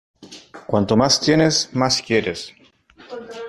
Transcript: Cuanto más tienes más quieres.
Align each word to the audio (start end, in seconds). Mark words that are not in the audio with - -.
Cuanto 0.65 0.97
más 0.97 1.19
tienes 1.19 1.69
más 1.75 2.01
quieres. 2.01 2.55